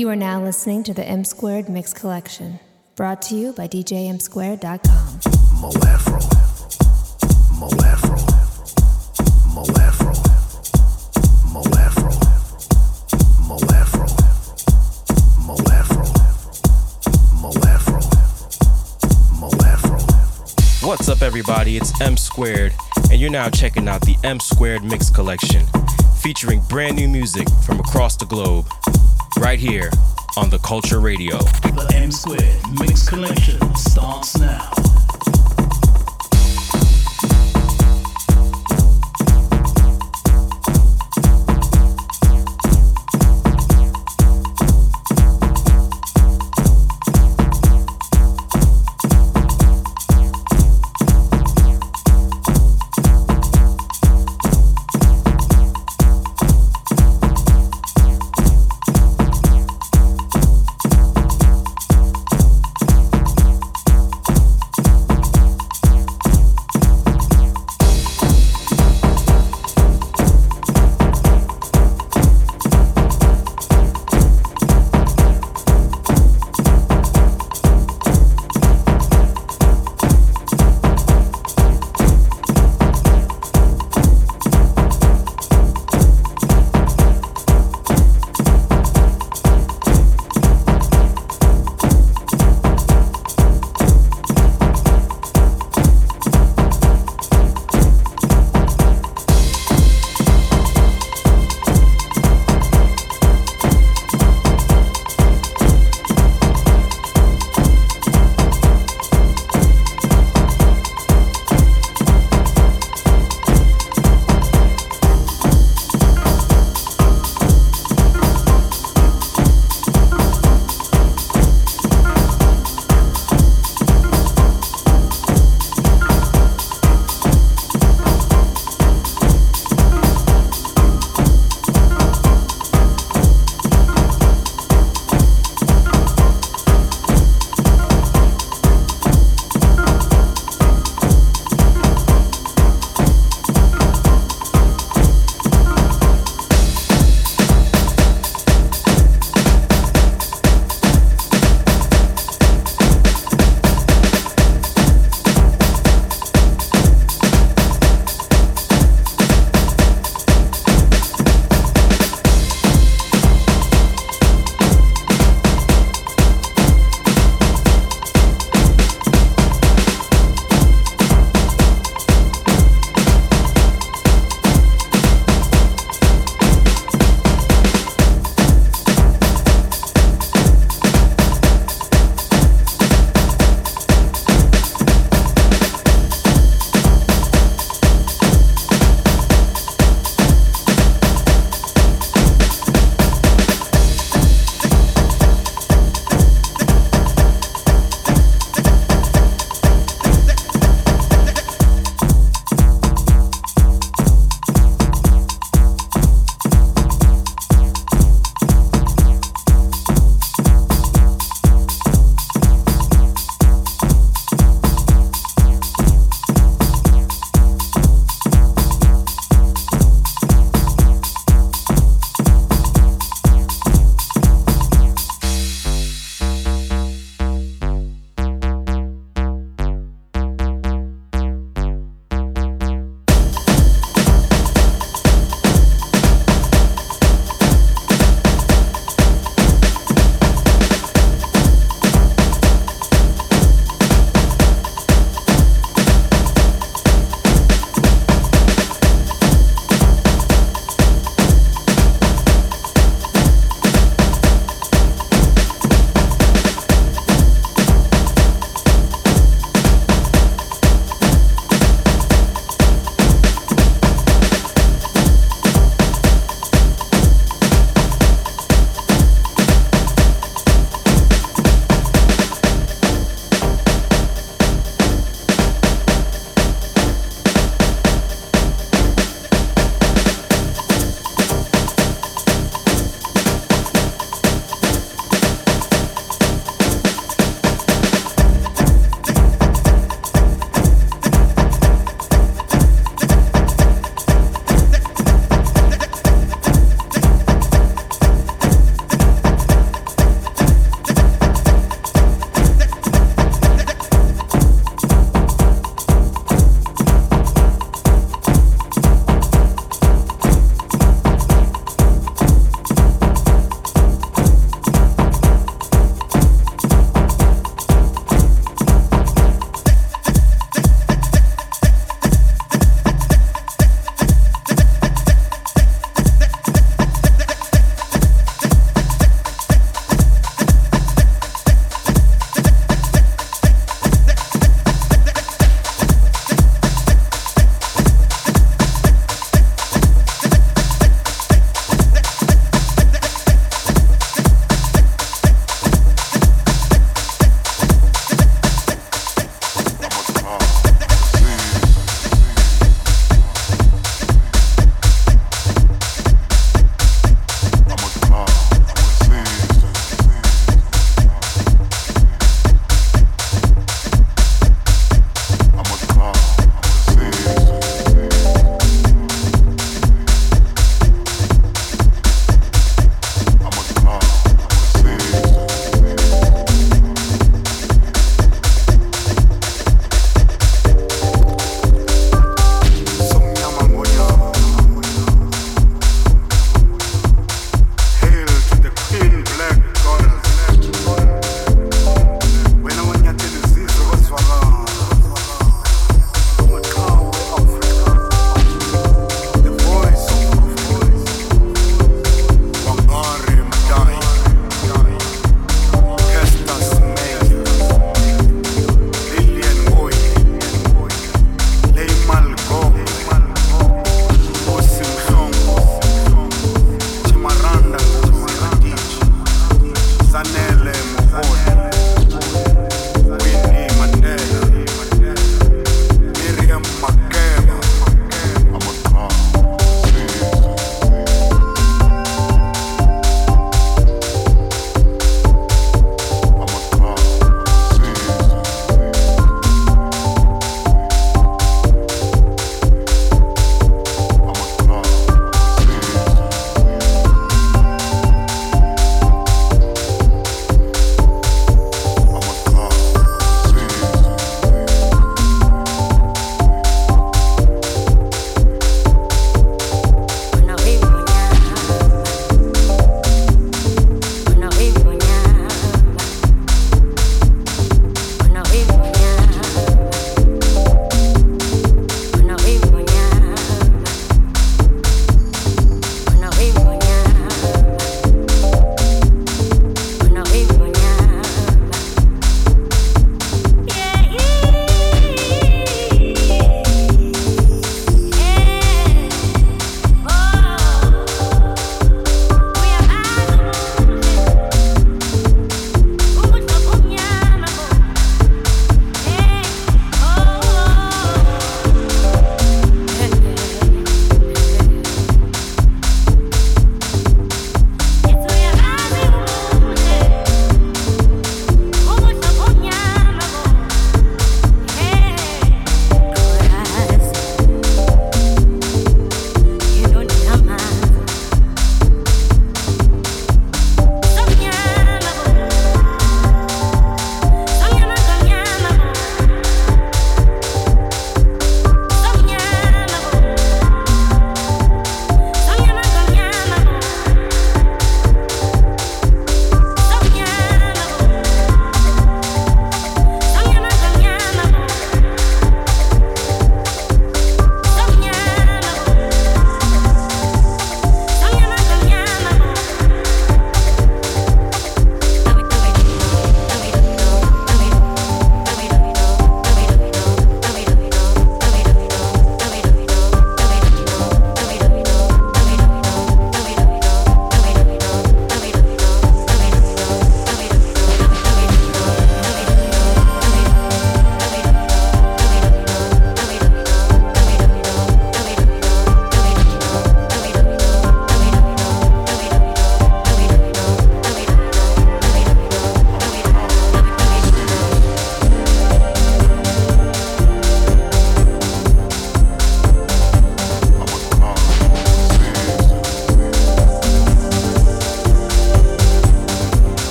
You 0.00 0.08
are 0.08 0.16
now 0.16 0.42
listening 0.42 0.82
to 0.84 0.94
the 0.94 1.04
M 1.04 1.24
Squared 1.24 1.68
Mix 1.68 1.92
Collection, 1.92 2.58
brought 2.96 3.20
to 3.20 3.34
you 3.34 3.52
by 3.52 3.68
DJMSquared.com. 3.68 5.20
Mo 5.60 5.70
Afro. 5.86 6.18
Mo 7.58 7.68
Afro. 7.84 8.16
Mo 9.52 9.60
Afro. 9.78 10.14
Mo 11.52 11.60
Afro. 11.76 12.10
Mo 13.46 13.58
Afro. 13.74 14.06
Mo 15.44 15.56
Afro. 15.68 16.00
Mo 17.42 17.52
Afro. 17.68 18.00
Mo 19.38 19.50
Afro. 19.66 19.98
What's 20.88 21.10
up, 21.10 21.20
everybody? 21.20 21.76
It's 21.76 22.00
M 22.00 22.16
Squared, 22.16 22.72
and 23.10 23.20
you're 23.20 23.28
now 23.28 23.50
checking 23.50 23.86
out 23.86 24.00
the 24.00 24.16
M 24.24 24.40
Squared 24.40 24.82
Mix 24.82 25.10
Collection, 25.10 25.66
featuring 26.22 26.62
brand 26.70 26.96
new 26.96 27.06
music 27.06 27.46
from 27.66 27.80
across 27.80 28.16
the 28.16 28.24
globe, 28.24 28.66
right 29.40 29.58
here 29.58 29.90
on 30.36 30.50
the 30.50 30.58
Culture 30.58 31.00
Radio. 31.00 31.38
The 31.38 31.92
M 31.94 32.12
Squared 32.12 32.78
Mix 32.78 33.08
Collection 33.08 33.74
starts 33.74 34.38
now. 34.38 34.89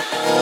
Yeah. 0.00 0.39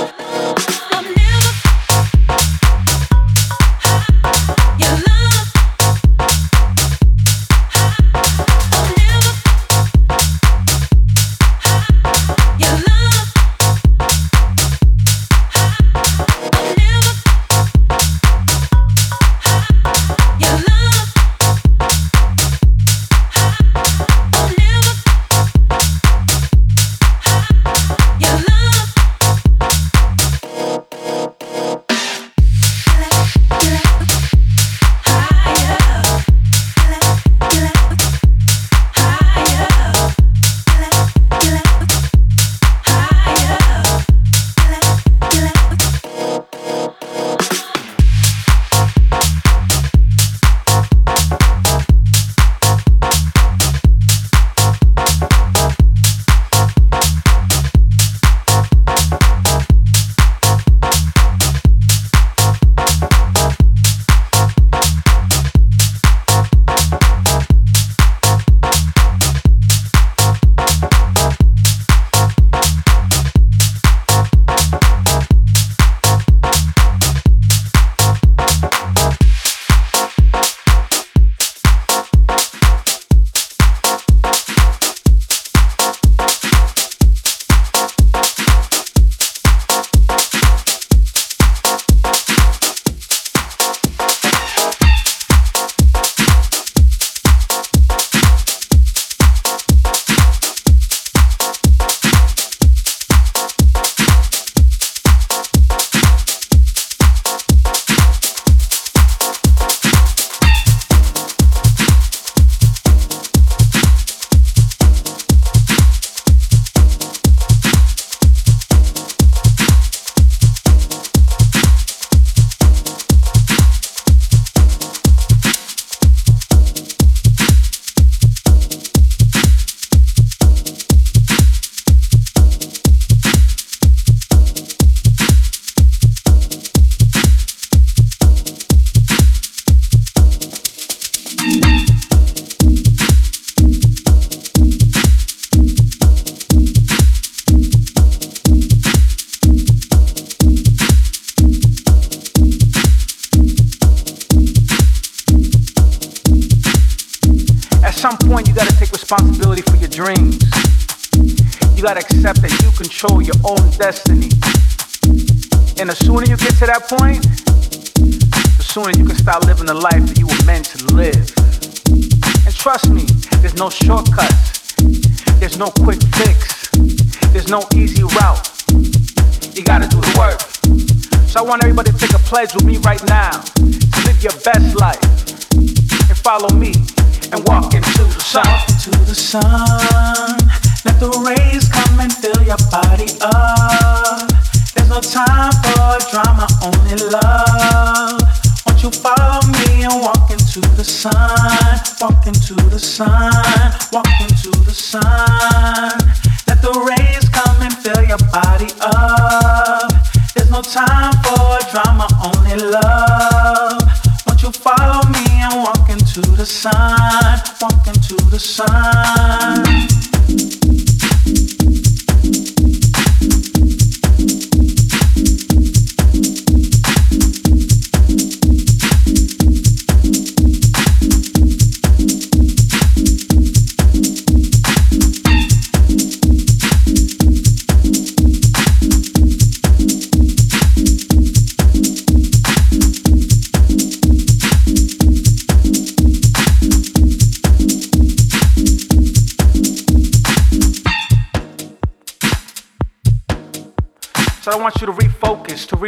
sun. 189.29 189.68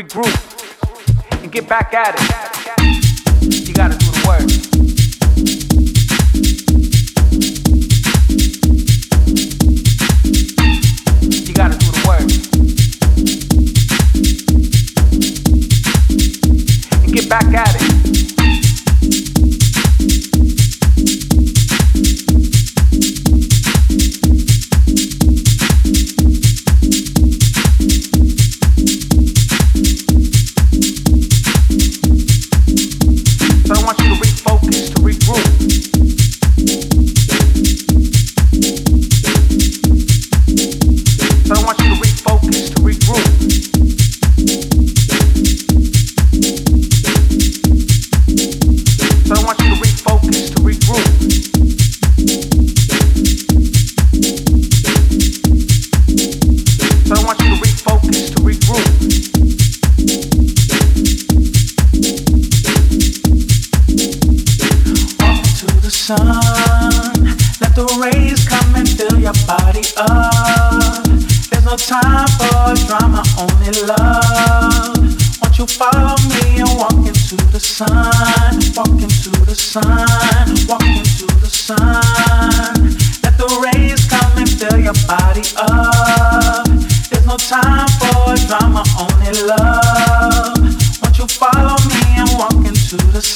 regroup 0.02 1.42
and 1.42 1.52
get 1.52 1.68
back 1.68 1.92
at 1.94 2.14
it. 2.14 2.19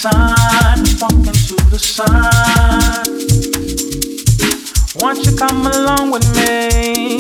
sun, 0.05 0.85
walking 1.01 1.33
to 1.33 1.57
the 1.71 1.79
sun. 1.79 2.11
Won't 5.01 5.25
you 5.25 5.35
come 5.35 5.67
along 5.67 6.11
with 6.11 6.29
me 6.37 7.17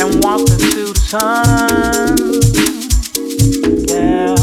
and 0.00 0.24
walk 0.24 0.40
into 0.40 0.92
the 0.92 1.02
sun? 1.12 2.16
Yeah, 3.86 4.34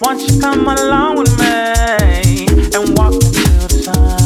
won't 0.00 0.20
you 0.26 0.40
come 0.40 0.68
along 0.68 1.18
with 1.18 1.32
me 1.38 2.46
and 2.74 2.96
walk 2.96 3.12
into 3.12 3.44
the 3.60 3.82
sun? 3.84 4.17